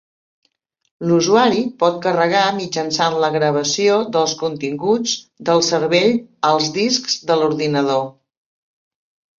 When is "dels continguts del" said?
4.17-5.63